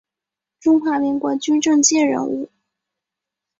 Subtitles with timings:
[0.59, 2.49] 中华民国军政界人物。